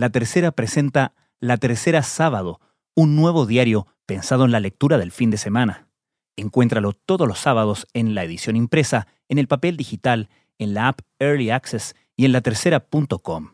[0.00, 2.58] La Tercera presenta La Tercera Sábado,
[2.94, 5.88] un nuevo diario pensado en la lectura del fin de semana.
[6.36, 11.00] Encuéntralo todos los sábados en la edición impresa, en el papel digital, en la app
[11.18, 13.50] Early Access y en latercera.com.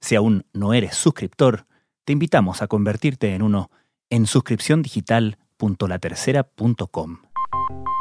[0.00, 1.66] Si aún no eres suscriptor,
[2.06, 3.70] te invitamos a convertirte en uno
[4.08, 7.18] en suscripciondigital.latercera.com.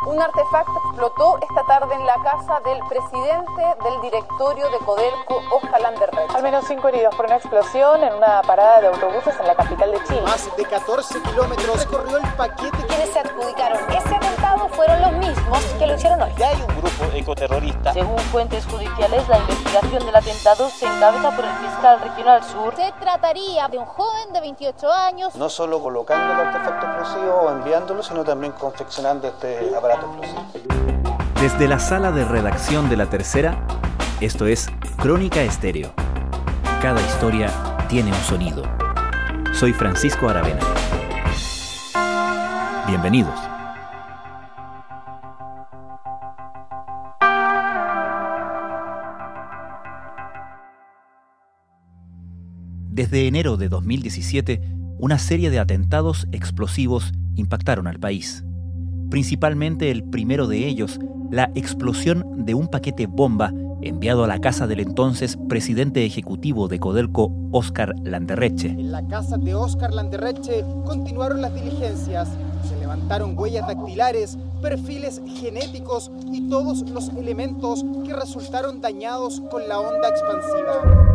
[0.05, 5.81] Un artefacto explotó esta tarde en la casa del presidente del directorio de Codelco, Oscar
[5.81, 6.35] Landerrecht.
[6.35, 9.91] Al menos cinco heridos por una explosión en una parada de autobuses en la capital
[9.91, 10.21] de Chile.
[10.21, 12.77] Más de 14 kilómetros corrió el paquete.
[12.85, 16.31] Quienes se adjudicaron ese atentado fueron los mismos que lo hicieron hoy.
[16.37, 17.93] Ya hay un grupo ecoterrorista.
[17.93, 22.75] Según fuentes judiciales, la investigación del atentado se encabeza por el fiscal regional sur.
[22.75, 25.35] Se trataría de un joven de 28 años.
[25.35, 29.94] No solo colocando el artefacto explosivo o enviándolo, sino también confeccionando este aparato
[31.45, 33.67] desde la sala de redacción de La Tercera,
[34.19, 35.93] esto es Crónica Estéreo.
[36.81, 37.51] Cada historia
[37.87, 38.63] tiene un sonido.
[39.53, 40.59] Soy Francisco Aravena.
[42.87, 43.39] Bienvenidos.
[52.89, 54.61] Desde enero de 2017,
[54.97, 58.43] una serie de atentados explosivos impactaron al país
[59.09, 60.99] principalmente el primero de ellos,
[61.31, 66.79] la explosión de un paquete bomba enviado a la casa del entonces presidente ejecutivo de
[66.79, 68.69] Codelco, Oscar Landerreche.
[68.69, 72.29] En la casa de Oscar Landerreche continuaron las diligencias.
[72.67, 79.79] Se levantaron huellas dactilares, perfiles genéticos y todos los elementos que resultaron dañados con la
[79.79, 81.05] onda expansiva.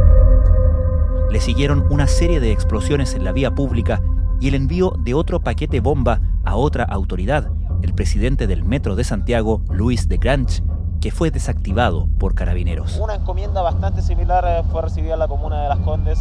[1.30, 4.02] Le siguieron una serie de explosiones en la vía pública
[4.40, 7.50] y el envío de otro paquete bomba a otra autoridad,
[7.82, 10.62] el presidente del Metro de Santiago, Luis de Granch,
[11.00, 12.98] que fue desactivado por carabineros.
[12.98, 16.20] Una encomienda bastante similar eh, fue recibida en la comuna de Las Condes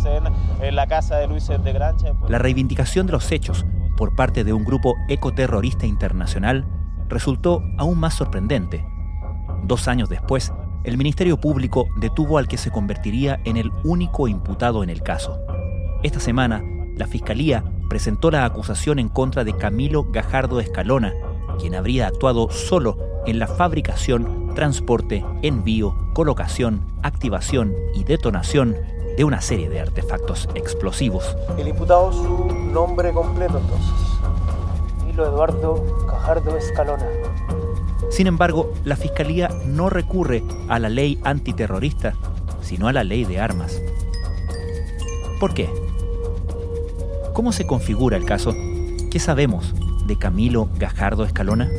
[0.61, 2.03] en, la casa de Luis de Granch.
[2.29, 3.66] La reivindicación de los hechos
[3.97, 6.66] por parte de un grupo ecoterrorista internacional
[7.09, 8.85] resultó aún más sorprendente.
[9.63, 10.53] Dos años después,
[10.85, 15.39] el Ministerio Público detuvo al que se convertiría en el único imputado en el caso.
[16.03, 16.63] Esta semana,
[16.95, 21.11] la Fiscalía presentó la acusación en contra de Camilo Gajardo Escalona,
[21.59, 28.75] quien habría actuado solo en la fabricación, transporte, envío, colocación, activación y detonación
[29.18, 31.36] de una serie de artefactos explosivos.
[31.58, 33.92] El imputado su nombre completo entonces.
[35.00, 37.06] Camilo Eduardo Gajardo Escalona.
[38.09, 42.16] Sin embargo, la Fiscalía no recurre a la ley antiterrorista,
[42.62, 43.81] sino a la ley de armas.
[45.40, 45.70] ¿Por qué?
[47.34, 48.53] ¿Cómo se configura el caso?
[49.12, 49.74] ¿Qué sabemos
[50.09, 51.70] de Camilo Gajardo Escalona?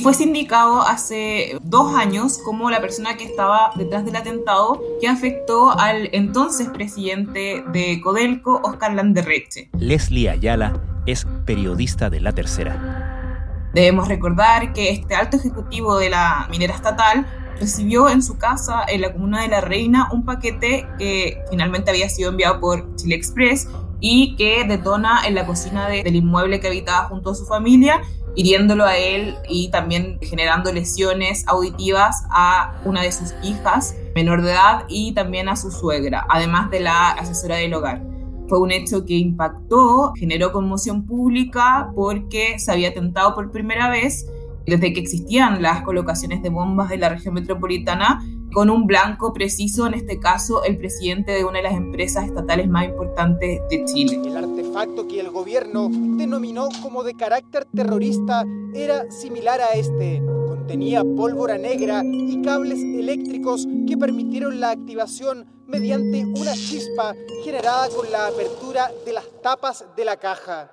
[0.00, 5.70] Fue sindicado hace dos años como la persona que estaba detrás del atentado que afectó
[5.70, 9.70] al entonces presidente de Codelco, Oscar Landerreche.
[9.78, 13.70] Leslie Ayala es periodista de La Tercera.
[13.72, 17.26] Debemos recordar que este alto ejecutivo de la minera estatal
[17.60, 22.08] recibió en su casa, en la comuna de La Reina, un paquete que finalmente había
[22.08, 23.68] sido enviado por Chile Express
[24.00, 28.02] y que detona en la cocina del inmueble que habitaba junto a su familia,
[28.34, 34.52] hiriéndolo a él y también generando lesiones auditivas a una de sus hijas menor de
[34.52, 38.02] edad y también a su suegra, además de la asesora del hogar.
[38.48, 44.26] Fue un hecho que impactó, generó conmoción pública porque se había atentado por primera vez
[44.66, 49.86] desde que existían las colocaciones de bombas en la región metropolitana, con un blanco preciso,
[49.86, 54.20] en este caso el presidente de una de las empresas estatales más importantes de Chile.
[54.24, 60.22] El artefacto que el gobierno denominó como de carácter terrorista era similar a este.
[60.46, 68.10] Contenía pólvora negra y cables eléctricos que permitieron la activación mediante una chispa generada con
[68.10, 70.70] la apertura de las tapas de la caja.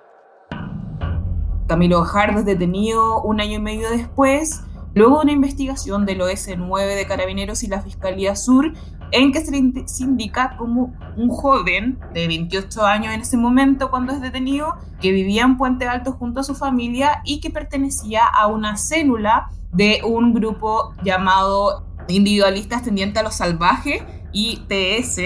[1.72, 4.60] Camilo Gajardo es detenido un año y medio después,
[4.94, 8.74] luego de una investigación del OS9 de Carabineros y la Fiscalía Sur,
[9.10, 14.12] en que se le indica como un joven de 28 años en ese momento cuando
[14.12, 18.48] es detenido, que vivía en Puente Alto junto a su familia y que pertenecía a
[18.48, 25.16] una célula de un grupo llamado Individualistas Tendiente a lo Salvaje, ITS,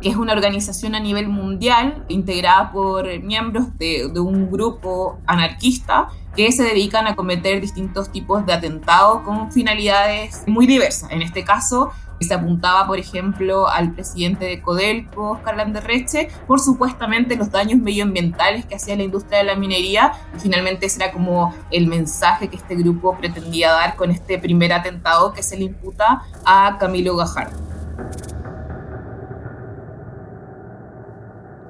[0.00, 6.52] que es una organización a nivel mundial integrada por miembros de, un grupo anarquista que
[6.52, 11.10] se dedican a cometer distintos tipos de atentados con finalidades muy diversas.
[11.10, 17.36] En este caso, Se apuntaba, por ejemplo, al presidente de Codelco, Oscar Landerreche, por supuestamente
[17.36, 20.12] los daños medioambientales que hacía la industria de la minería.
[20.34, 24.72] Y finalmente ese era como el mensaje que este grupo pretendía dar con este primer
[24.72, 27.58] atentado que se le imputa a Camilo Gajardo.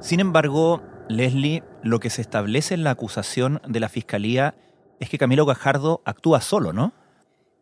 [0.06, 4.55] Sin embargo, Leslie, lo que se establece en la acusación de la Fiscalía
[5.00, 6.93] es que Camilo Gajardo actúa solo, ¿no?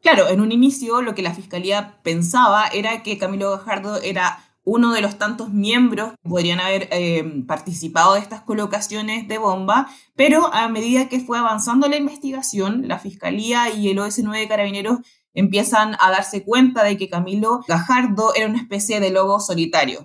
[0.03, 4.93] Claro, en un inicio lo que la Fiscalía pensaba era que Camilo Gajardo era uno
[4.93, 10.53] de los tantos miembros que podrían haber eh, participado de estas colocaciones de bomba, pero
[10.53, 14.99] a medida que fue avanzando la investigación, la Fiscalía y el OS9 de Carabineros
[15.33, 20.05] empiezan a darse cuenta de que Camilo Gajardo era una especie de lobo solitario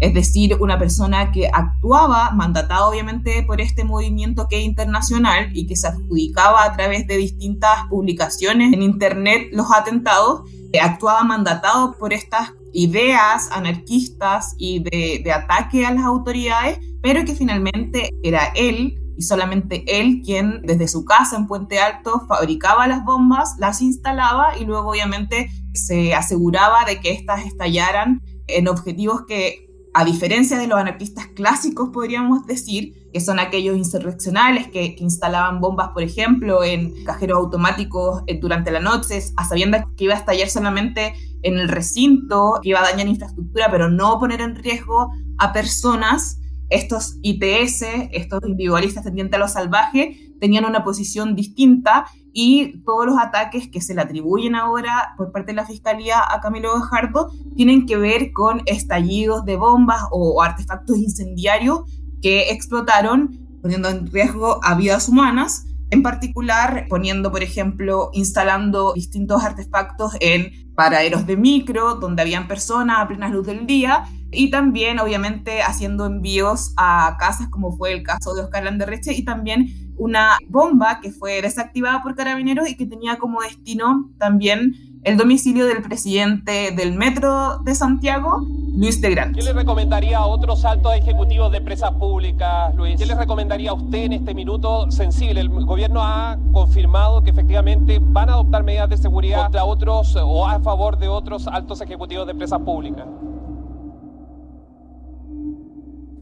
[0.00, 5.66] es decir, una persona que actuaba, mandatada obviamente por este movimiento que es internacional y
[5.66, 10.42] que se adjudicaba a través de distintas publicaciones en Internet los atentados,
[10.72, 17.24] eh, actuaba mandatado por estas ideas anarquistas y de, de ataque a las autoridades, pero
[17.24, 22.86] que finalmente era él y solamente él quien desde su casa en Puente Alto fabricaba
[22.86, 29.22] las bombas, las instalaba y luego obviamente se aseguraba de que éstas estallaran en objetivos
[29.26, 35.60] que a diferencia de los anarquistas clásicos, podríamos decir, que son aquellos insurreccionales que, instalaban
[35.60, 40.18] bombas, por ejemplo, en cajeros automáticos eh, durante la noche, a sabiendas que iba a
[40.18, 45.10] estallar solamente en el recinto, que iba a dañar infraestructura, pero no poner en riesgo
[45.38, 46.40] a personas.
[46.70, 47.82] Estos ITS,
[48.12, 52.04] estos individualistas tendientes a lo salvaje, tenían una posición distinta
[52.40, 56.40] y todos los ataques que se le atribuyen ahora por parte de la Fiscalía a
[56.40, 61.80] Camilo Gajardo tienen que ver con estallidos de bombas o, artefactos incendiarios
[62.22, 69.42] que explotaron poniendo en riesgo a vidas humanas, en particular poniendo, por ejemplo, instalando distintos
[69.42, 74.98] artefactos en paraderos de micro, donde habían personas a plena luz del día, y también,
[74.98, 80.38] obviamente, haciendo envíos a casas, como fue el caso de Oscar Landerreche, y también una
[80.48, 85.82] bomba que fue desactivada por carabineros y que tenía como destino también el domicilio del
[85.82, 88.46] presidente del Metro de Santiago,
[88.76, 89.38] Luis de Grande.
[89.38, 92.96] ¿Qué le recomendaría a otros altos ejecutivos de empresas públicas, Luis?
[92.96, 95.40] ¿Qué le recomendaría a usted en este minuto sensible?
[95.40, 100.46] El gobierno ha confirmado que efectivamente van a adoptar medidas de seguridad contra otros o
[100.46, 103.06] a favor de otros altos ejecutivos de empresas públicas.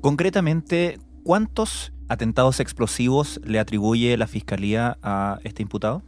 [0.06, 6.04] Concretamente, ¿cuántos atentados explosivos le atribuye la Fiscalía a este imputado?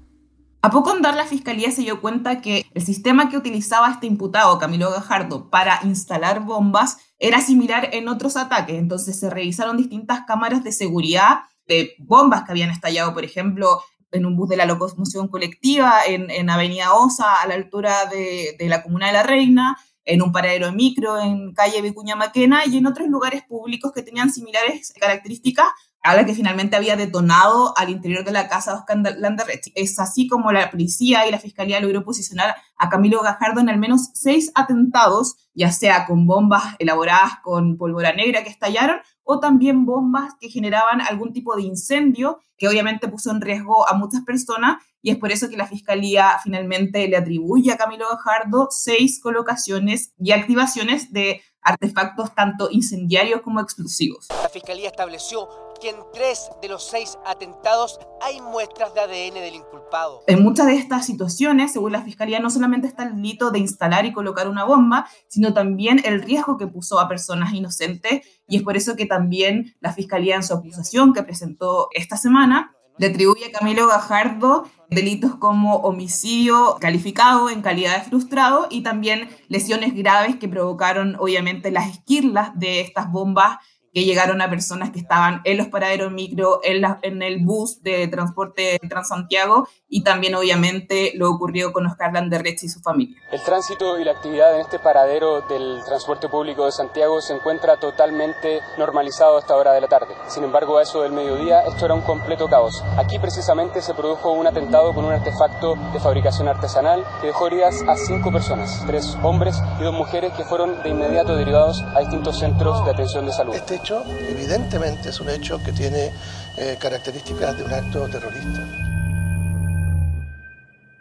[0.63, 4.57] A poco andar la Fiscalía se dio cuenta que el sistema que utilizaba este imputado,
[4.61, 8.77] Camilo Gajardo, para instalar bombas era similar en otros ataques.
[8.77, 14.27] Entonces se revisaron distintas cámaras de seguridad de bombas que habían estallado, por ejemplo, en
[14.27, 18.85] un bus de la locomoción colectiva en, Avenida Osa, a la altura de, de la
[18.85, 19.77] Comuna de la Reina,
[20.09, 24.03] en un paradero de micro en calle Vicuña Maquena y en otros lugares públicos que
[24.03, 25.67] tenían similares características
[26.03, 29.71] a la que finalmente había detonado al interior de la casa de Oscar Landerrechi.
[29.75, 33.79] Es así como la policía y la fiscalía logró posicionar a Camilo Gajardo en al
[33.79, 39.01] menos seis atentados, ya sea con bombas elaboradas con pólvora negra que estallaron
[39.31, 43.93] o también bombas que generaban algún tipo de incendio que obviamente puso en riesgo a
[43.93, 48.69] muchas personas y es por eso que la Fiscalía finalmente le atribuye a Camilo Gajardo
[48.71, 54.29] seis colocaciones y activaciones de artefactos tanto incendiarios como explosivos.
[54.43, 55.47] La Fiscalía estableció
[55.81, 60.23] que en tres de los seis atentados hay muestras de ADN del inculpado.
[60.27, 64.07] En muchas de estas situaciones, según la Fiscalía, no solamente está el delito de instalar
[64.07, 68.63] y colocar una bomba, sino también el riesgo que puso a personas inocentes y es
[68.63, 73.47] por eso que también la Fiscalía en su acusación que presentó esta semana le atribuye
[73.47, 80.37] a Camilo Gajardo delitos como homicidio calificado en calidad de frustrado y también lesiones graves
[80.37, 83.59] que provocaron obviamente las esquirlas de estas bombas
[83.99, 88.07] que llegaron a personas que estaban en los paraderos micro, en, en el bus de
[88.07, 93.17] transporte Transantiago y también obviamente lo ocurrió con Oscar Landerreche y su familia.
[93.33, 97.81] El tránsito y la actividad en este paradero del transporte público de Santiago se encuentra
[97.81, 100.15] totalmente normalizado a esta hora de la tarde.
[100.29, 102.85] Sin embargo, a eso del mediodía esto era un completo caos.
[102.99, 107.83] Aquí precisamente se produjo un atentado con un artefacto de fabricación artesanal que dejó heridas
[107.89, 112.39] a cinco personas, tres hombres y dos mujeres que fueron de inmediato derivados a distintos
[112.39, 113.55] centros de atención de salud.
[113.57, 116.11] Este hecho evidentemente es un hecho que tiene
[116.59, 118.67] eh, características de un acto terrorista.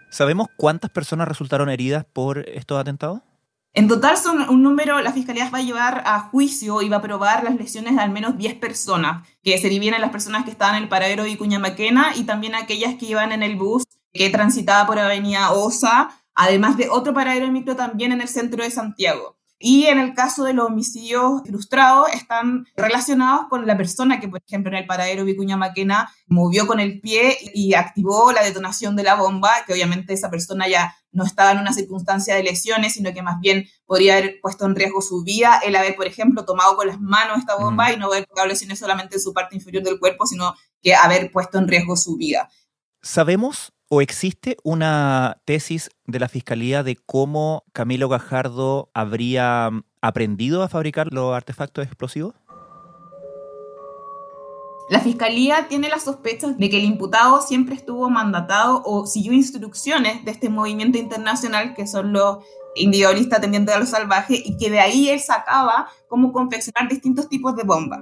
[0.10, 3.22] ¿Sabemos cuántas personas resultaron heridas por estos atentados?
[3.74, 7.02] En total son un número, la Fiscalía va a llevar a juicio y va a
[7.02, 10.76] probar las lesiones de al menos 10 personas, que se dividen las personas que estaban
[10.76, 14.30] en el paradero de Vicuña Maquena y también aquellas que iban en el bus que
[14.30, 18.72] transitaba por Avenida Osa además de otro paradero de micro también en el centro de
[18.72, 19.37] Santiago.
[19.60, 24.40] Y en el caso de los homicidios frustrados, están relacionados con la persona que, por
[24.46, 29.04] ejemplo, en el paradero Vicuña Maquena movió con el pie y activó la detonación de
[29.04, 33.12] la bomba, que obviamente esa persona ya no estaba en una circunstancia de lesiones, sino
[33.14, 36.76] que más bien podría haber puesto en riesgo su vida, el haber, por ejemplo, tomado
[36.76, 39.84] con las manos esta bomba y no haber provocado lesiones solamente en su parte inferior
[39.84, 42.48] del cuerpo, sino que haber puesto en riesgo su vida.
[43.02, 50.62] ¿Sabemos ¿O existe una tesis de la Fiscalía de cómo Camilo Gajardo habría mm, aprendido
[50.62, 52.36] a fabricar los artefactos explosivos?
[54.90, 60.26] La Fiscalía tiene la sospecha de que el imputado siempre estuvo mandatado o siguió instrucciones
[60.26, 62.40] de este movimiento internacional que son los
[62.76, 67.56] individualistas tendientes a lo salvaje y que de ahí él sacaba cómo confeccionar distintos tipos
[67.56, 68.02] de bombas.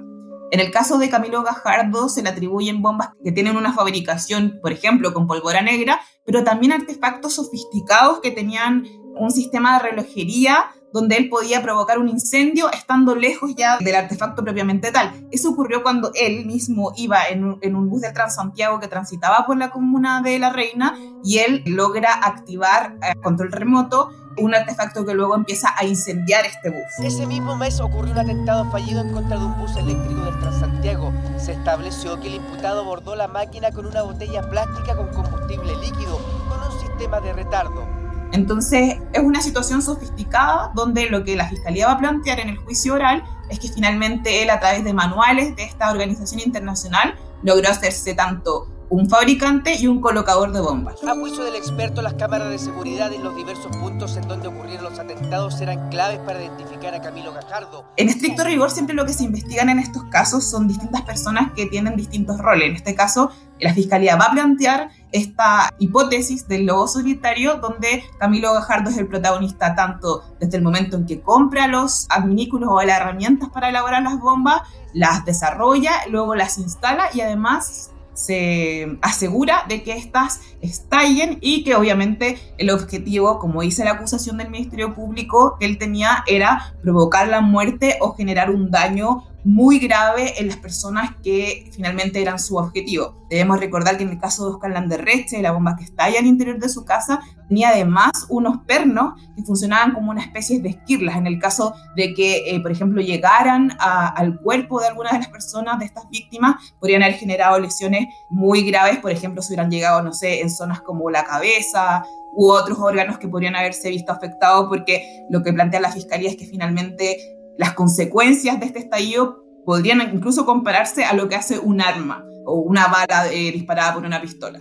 [0.52, 4.72] En el caso de Camilo Gajardo se le atribuyen bombas que tienen una fabricación, por
[4.72, 8.84] ejemplo, con pólvora negra, pero también artefactos sofisticados que tenían
[9.16, 14.42] un sistema de relojería donde él podía provocar un incendio estando lejos ya del artefacto
[14.42, 15.12] propiamente tal.
[15.30, 19.70] Eso ocurrió cuando él mismo iba en un, bus de Transantiago que transitaba por la
[19.70, 25.34] comuna de La Reina y él logra activar a control remoto un artefacto que luego
[25.34, 26.84] empieza a incendiar este bus.
[27.02, 31.12] Ese mismo mes ocurrió un atentado fallido en contra de un bus eléctrico del Transantiago.
[31.38, 36.18] Se estableció que el imputado abordó la máquina con una botella plástica con combustible líquido,
[36.48, 37.86] con un sistema de retardo.
[38.32, 42.58] Entonces, es una situación sofisticada donde lo que la Fiscalía va a plantear en el
[42.58, 47.68] juicio oral es que finalmente él, a través de manuales de esta organización internacional, logró
[47.68, 51.02] hacerse tanto un fabricante y un colocador de bombas.
[51.02, 54.84] A juicio del experto, las cámaras de seguridad en los diversos puntos en donde ocurrieron
[54.84, 57.84] los atentados eran claves para identificar a Camilo Gajardo.
[57.96, 61.66] En estricto rigor, siempre lo que se investigan en estos casos son distintas personas que
[61.66, 62.68] tienen distintos roles.
[62.68, 68.52] En este caso, la Fiscalía va a plantear esta hipótesis del lobo solitario donde Camilo
[68.52, 73.00] Gajardo es el protagonista tanto desde el momento en que compra los adminículos o las
[73.00, 74.62] herramientas para elaborar las bombas,
[74.92, 81.74] las desarrolla, luego las instala y además se asegura de que éstas estallen y que
[81.76, 87.28] obviamente el objetivo, como dice la acusación del Ministerio Público que él tenía, era provocar
[87.28, 92.56] la muerte o generar un daño muy grave en las personas que finalmente eran su
[92.56, 93.26] objetivo.
[93.30, 96.58] Debemos recordar que en el caso de Oscar Landerreche, la bomba que estalla al interior
[96.58, 101.16] de su casa, tenía además unos pernos que funcionaban como una especie de esquirlas.
[101.16, 105.28] En el caso de que, eh, por ejemplo, llegaran al cuerpo de alguna de las
[105.28, 110.02] personas, de estas víctimas, podrían haber generado lesiones muy graves, por ejemplo, si hubieran llegado,
[110.02, 112.04] no sé, en zonas como la cabeza,
[112.36, 116.36] u otros órganos que podrían haberse visto afectados, porque lo que plantea la Fiscalía es
[116.36, 117.16] que finalmente
[117.58, 122.60] las consecuencias de este estallido podrían incluso compararse a lo que hace un arma o
[122.60, 124.60] una bala eh, disparada por una pistola.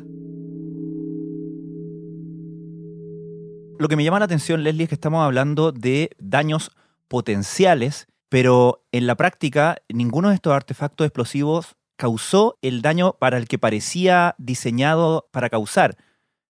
[3.77, 6.71] Lo que me llama la atención, Leslie, es que estamos hablando de daños
[7.07, 13.47] potenciales, pero en la práctica ninguno de estos artefactos explosivos causó el daño para el
[13.47, 15.97] que parecía diseñado para causar.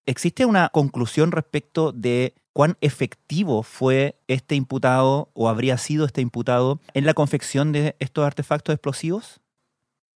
[0.05, 6.79] ¿Existe una conclusión respecto de cuán efectivo fue este imputado o habría sido este imputado
[6.93, 9.41] en la confección de estos artefactos explosivos?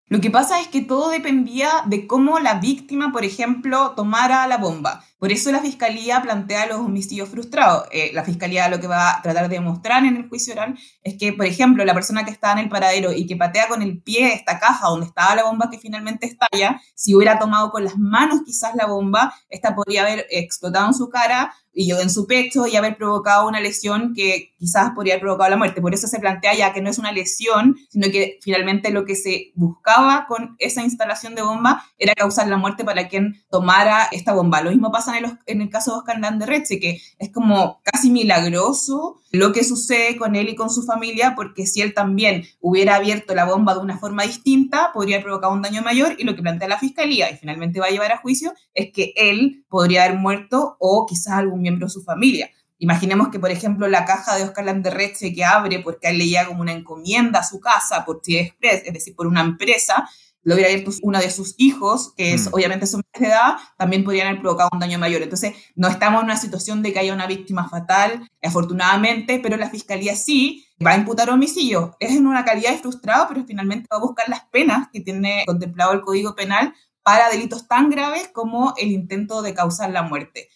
[0.09, 4.59] Lo que pasa es que todo dependía de cómo la víctima, por ejemplo, tomara la
[4.59, 5.02] bomba.
[5.18, 7.88] Por eso la fiscalía plantea los homicidios frustrados.
[7.90, 11.16] Eh, la fiscalía lo que va a tratar de demostrar en el juicio oral es
[11.18, 14.02] que, por ejemplo, la persona que está en el paradero y que patea con el
[14.02, 17.96] pie esta caja donde estaba la bomba que finalmente estalla, si hubiera tomado con las
[17.96, 22.66] manos quizás la bomba, esta podría haber explotado en su cara y en su pecho
[22.66, 25.82] y haber provocado una lesión que quizás podría haber provocado la muerte.
[25.82, 29.14] Por eso se plantea ya que no es una lesión, sino que finalmente lo que
[29.14, 34.32] se buscaba con esa instalación de bomba era causar la muerte para quien tomara esta
[34.32, 34.62] bomba.
[34.62, 39.21] Lo mismo pasa en en el caso de Oscar Landerreche, que es como casi milagroso
[39.33, 43.35] lo que sucede con él y con su familia, porque si él también hubiera abierto
[43.35, 46.69] la bomba de una forma distinta, podría provocar un daño mayor y lo que plantea
[46.69, 50.77] la fiscalía y finalmente va a llevar a juicio es que él podría haber muerto
[50.79, 52.51] o quizás algún miembro de su familia.
[52.79, 56.47] Imaginemos que, por ejemplo, la caja de Oscar Landerreche que abre porque él le llega
[56.47, 60.09] como una encomienda a su casa por Express, es decir, por una empresa,
[60.47, 62.55] lo hubiera abierto uno de sus hijos, que es, mm.
[62.55, 65.21] obviamente son menores de edad, también podrían haber provocado un daño mayor.
[65.21, 69.69] Entonces, no estamos en una situación de que haya una víctima fatal, afortunadamente, pero la
[69.69, 71.97] fiscalía sí va a imputar homicidio.
[71.99, 75.43] Es en una calidad de frustrado, pero finalmente va a buscar las penas que tiene
[75.47, 76.73] contemplado el Código Penal
[77.03, 80.49] para delitos tan graves como el intento de causar la muerte.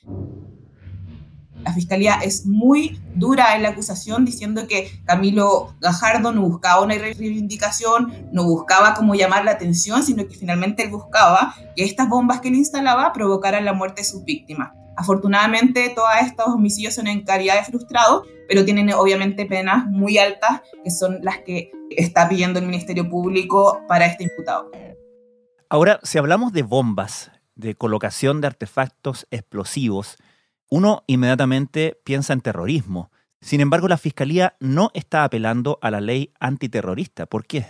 [1.70, 6.96] La fiscalía es muy dura en la acusación diciendo que Camilo Gajardo no buscaba una
[6.96, 12.40] reivindicación, no buscaba como llamar la atención, sino que finalmente él buscaba que estas bombas
[12.40, 14.72] que él instalaba provocaran la muerte de sus víctimas.
[14.96, 20.62] Afortunadamente, todos estos homicidios son en calidad de frustrado, pero tienen obviamente penas muy altas,
[20.82, 24.72] que son las que está pidiendo el Ministerio Público para este imputado.
[25.68, 30.16] Ahora, si hablamos de bombas, de colocación de artefactos explosivos,
[30.70, 33.10] uno inmediatamente piensa en terrorismo.
[33.40, 37.26] Sin embargo, la Fiscalía no está apelando a la ley antiterrorista.
[37.26, 37.66] ¿Por qué?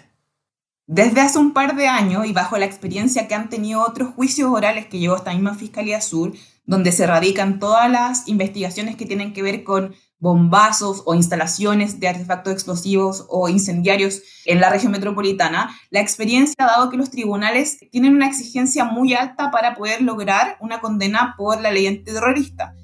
[0.86, 4.50] Desde hace un par de años y bajo la experiencia que han tenido otros juicios
[4.50, 6.32] orales que llevó esta misma Fiscalía Sur,
[6.64, 12.08] donde se radican todas las investigaciones que tienen que ver con bombazos o instalaciones de
[12.08, 17.78] artefactos explosivos o incendiarios en la región metropolitana, la experiencia ha dado que los tribunales
[17.90, 22.74] tienen una exigencia muy alta para poder lograr una condena por la ley antiterrorista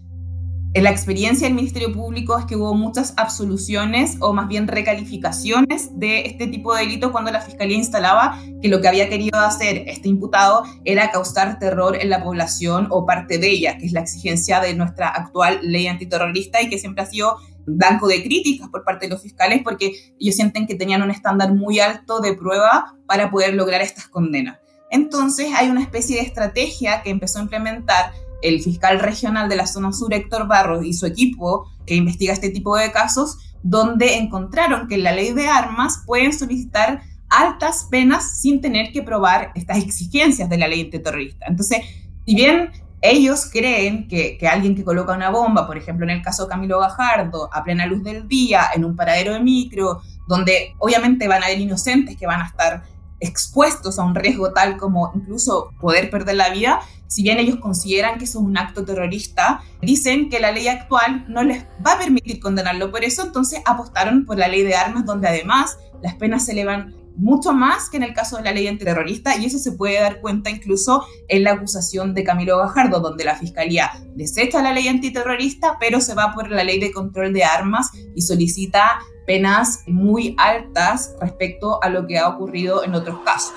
[0.82, 6.26] la experiencia del Ministerio Público es que hubo muchas absoluciones o más bien recalificaciones de
[6.26, 10.08] este tipo de delito cuando la Fiscalía instalaba que lo que había querido hacer este
[10.08, 14.60] imputado era causar terror en la población o parte de ella, que es la exigencia
[14.60, 19.06] de nuestra actual ley antiterrorista y que siempre ha sido blanco de críticas por parte
[19.06, 23.30] de los fiscales porque ellos sienten que tenían un estándar muy alto de prueba para
[23.30, 24.58] poder lograr estas condenas.
[24.90, 28.12] Entonces hay una especie de estrategia que empezó a implementar
[28.42, 32.50] el fiscal regional de la zona sur, Héctor Barros, y su equipo que investiga este
[32.50, 38.40] tipo de casos, donde encontraron que en la ley de armas pueden solicitar altas penas
[38.40, 41.46] sin tener que probar estas exigencias de la ley antiterrorista.
[41.48, 41.78] Entonces,
[42.24, 46.22] si bien ellos creen que, que, alguien que coloca una bomba, por ejemplo en el
[46.22, 50.74] caso de Camilo Gajardo, a plena luz del día, en un paradero de micro, donde
[50.78, 52.82] obviamente van a haber inocentes que van a estar
[53.20, 58.18] expuestos a un riesgo tal como incluso poder perder la vida, si bien ellos consideran
[58.18, 61.98] que eso es un acto terrorista, dicen que la ley actual no les va a
[61.98, 62.90] permitir condenarlo.
[62.90, 66.94] Por eso, entonces apostaron por la ley de armas donde además las penas se elevan
[67.16, 70.20] mucho más que en el caso de la ley antiterrorista y eso se puede dar
[70.20, 75.76] cuenta incluso en la acusación de Camilo Gajardo, donde la Fiscalía desecha la ley antiterrorista,
[75.80, 81.14] pero se va por la ley de control de armas y solicita penas muy altas
[81.20, 83.54] respecto a lo que ha ocurrido en otros casos.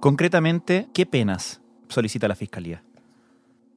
[0.00, 2.84] Concretamente, ¿qué penas solicita la Fiscalía?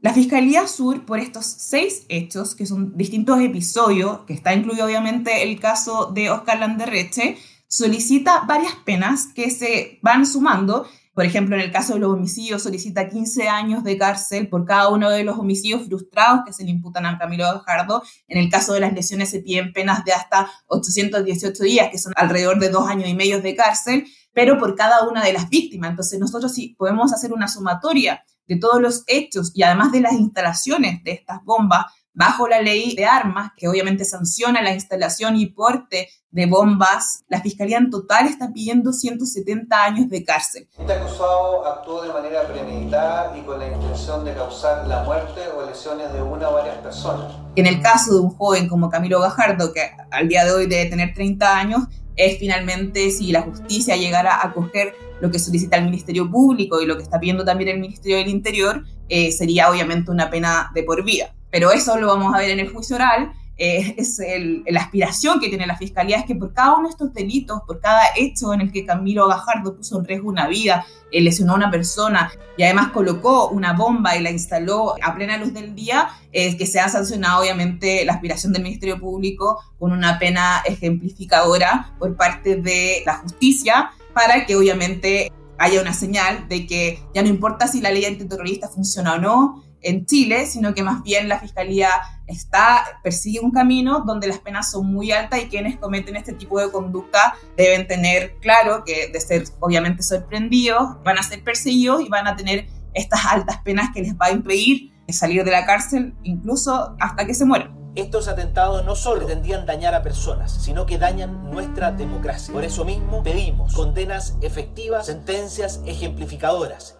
[0.02, 5.44] La Fiscalía Sur, por estos seis hechos, que son distintos episodios, que está incluido obviamente
[5.44, 7.38] el caso de Oscar Landerreche,
[7.68, 10.88] solicita varias penas que se van sumando.
[11.14, 14.90] Por ejemplo, en el caso de los homicidios, solicita 15 años de cárcel por cada
[14.90, 18.02] uno de los homicidios frustrados que se le imputan a Camilo Gajardo.
[18.28, 22.14] En el caso de las lesiones se piden penas de hasta 818 días, que son
[22.16, 25.92] alrededor de dos años y medio de cárcel pero por cada una de las víctimas.
[25.92, 30.14] Entonces nosotros sí podemos hacer una sumatoria de todos los hechos y además de las
[30.14, 35.48] instalaciones de estas bombas bajo la ley de armas, que obviamente sanciona la instalación y
[35.48, 40.68] porte de bombas, la Fiscalía en total está pidiendo 170 años de cárcel.
[40.78, 45.66] Este acusado actuó de manera premeditada y con la intención de causar la muerte o
[45.66, 47.34] lesiones de una o varias personas.
[47.56, 50.90] En el caso de un joven como Camilo Gajardo, que al día de hoy debe
[50.90, 51.84] tener 30 años,
[52.26, 56.86] es finalmente si la justicia llegara a acoger lo que solicita el Ministerio Público y
[56.86, 60.84] lo que está pidiendo también el Ministerio del Interior, eh, sería obviamente una pena de
[60.84, 61.34] por vida.
[61.50, 64.20] Pero eso lo vamos a ver en el juicio oral eh, es
[64.68, 67.80] la aspiración que tiene la Fiscalía, es que por cada uno de estos delitos, por
[67.80, 71.58] cada hecho en el que Camilo Gajardo puso en riesgo una vida, eh, lesionó a
[71.58, 76.10] una persona y además colocó una bomba y la instaló a plena luz del día,
[76.32, 81.94] eh, que se ha sancionado obviamente la aspiración del Ministerio Público con una pena ejemplificadora
[82.00, 87.30] por parte de la justicia para que obviamente haya una señal de que ya no
[87.30, 91.40] importa si la ley antiterrorista funciona o no, en Chile, sino que más bien la
[91.40, 91.90] Fiscalía
[92.28, 96.60] está, persigue un camino donde las penas son muy altas y quienes cometen este tipo
[96.60, 102.10] de conducta deben tener claro que de ser obviamente sorprendidos, van a ser perseguidos y
[102.10, 106.16] van a tener estas altas penas que les va a impedir salir de la cárcel
[106.24, 107.80] incluso hasta que se mueran.
[107.96, 112.54] Estos atentados no solo pretendían dañar a personas, sino que dañan nuestra democracia.
[112.54, 116.98] Por eso mismo pedimos condenas efectivas, sentencias ejemplificadoras.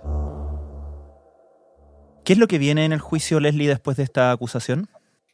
[2.32, 4.88] ¿Qué es lo que viene en el juicio, Leslie, después de esta acusación?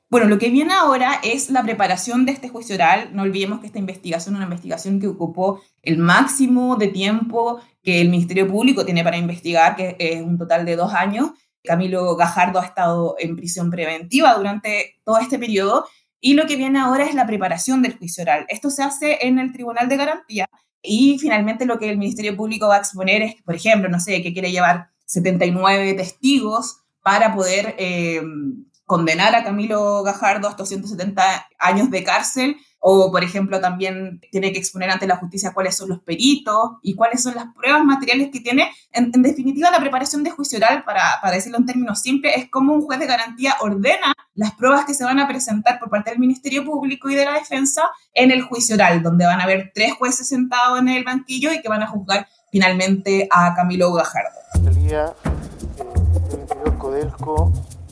[0.10, 3.12] Bueno, lo que viene ahora es la preparación de este juicio oral.
[3.14, 8.02] No olvidemos que esta investigación es una investigación que ocupó el máximo de tiempo que
[8.02, 11.34] el Ministerio Público tiene para investigar, que es un total de dos años.
[11.64, 15.86] Camilo Gajardo ha estado en prisión preventiva durante todo este periodo
[16.20, 18.48] y lo que viene ahora es la preparación del juicio oral.
[18.50, 20.50] Esto se hace en el Tribunal de Garantía
[20.82, 24.24] y finalmente lo que el Ministerio Público va a exponer es, por ejemplo, no sé,
[24.24, 28.22] que quiere llevar 79 testigos para poder eh,
[28.84, 31.24] condenar a Camilo Gajardo a estos 170
[31.58, 35.88] años de cárcel o por ejemplo también tiene que exponer ante la justicia cuáles son
[35.88, 38.70] los peritos y cuáles son las pruebas materiales que tiene.
[38.92, 42.74] En, definitiva, la preparación de juicio oral, para, para decirlo en términos simples, es como
[42.74, 46.20] un juez de garantía ordena las pruebas que se van a presentar por parte del
[46.20, 49.94] Ministerio Público y de la Defensa en el juicio oral, donde van a haber tres
[49.94, 55.37] jueces sentados en el banquillo y que van a juzgar finalmente a Camilo Gajardo.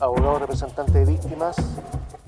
[0.00, 1.56] Abogado representante de víctimas,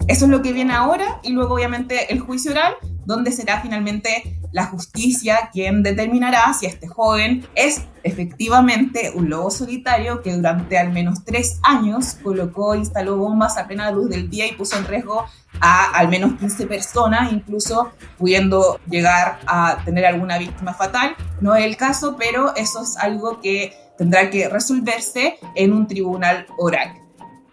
[0.08, 2.74] eso es lo que viene ahora y luego obviamente el juicio oral,
[3.04, 10.22] donde será finalmente la justicia quien determinará si este joven es efectivamente un lobo solitario
[10.22, 14.52] que durante al menos tres años colocó instaló bombas a plena luz del día y
[14.52, 15.26] puso en riesgo
[15.60, 21.14] a al menos 15 personas, incluso pudiendo llegar a tener alguna víctima fatal.
[21.42, 26.46] No es el caso, pero eso es algo que tendrá que resolverse en un tribunal
[26.56, 26.94] oral.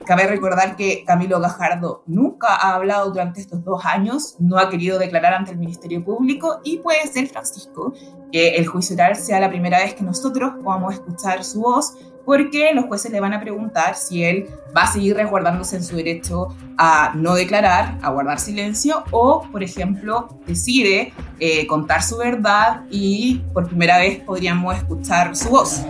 [0.06, 5.00] Cabe recordar que Camilo Gajardo nunca ha hablado durante estos dos años, no ha querido
[5.00, 7.92] declarar ante el Ministerio Público y puede ser, Francisco,
[8.32, 12.72] que el juicio oral sea la primera vez que nosotros podamos escuchar su voz, porque
[12.74, 16.50] los jueces le van a preguntar si él va a seguir resguardándose en su derecho
[16.78, 23.42] a no declarar, a guardar silencio, o, por ejemplo, decide eh, contar su verdad y
[23.54, 25.84] por primera vez podríamos escuchar su voz.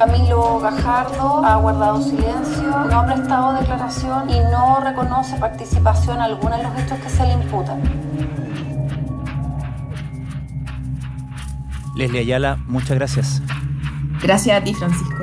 [0.00, 6.62] Camilo Gajardo ha guardado silencio, no ha prestado declaración y no reconoce participación alguna en
[6.62, 7.82] los hechos que se le imputan.
[11.94, 13.42] Leslie Ayala, muchas gracias.
[14.22, 15.22] Gracias a ti, Francisco.